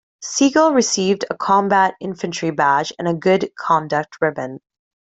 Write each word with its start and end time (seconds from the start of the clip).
Siegel 0.23 0.71
received 0.71 1.25
a 1.29 1.37
Combat 1.37 1.93
Infantry 1.99 2.49
Badge 2.49 2.91
and 2.97 3.07
a 3.07 3.13
Good 3.13 3.51
Conduct 3.55 4.17
ribbon. 4.19 4.59